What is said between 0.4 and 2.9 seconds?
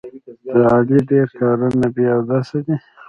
د علي ډېر کارونه بې اودسه دي.